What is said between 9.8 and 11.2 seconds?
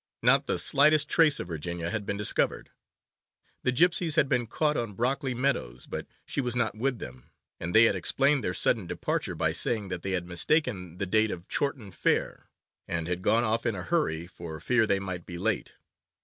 that they had mistaken the